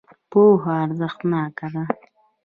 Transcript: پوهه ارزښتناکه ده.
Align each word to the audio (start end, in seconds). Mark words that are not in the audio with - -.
پوهه 0.31 0.73
ارزښتناکه 0.83 1.67
ده. 1.73 1.83